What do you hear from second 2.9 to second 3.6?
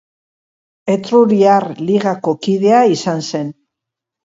izan zen.